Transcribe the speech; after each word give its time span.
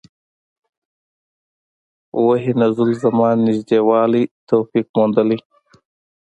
وحي 2.25 2.51
نزول 2.61 2.91
زمان 3.03 3.35
نژدې 3.47 3.79
والی 3.87 4.23
توفیق 4.49 4.87
موندلي. 4.97 5.37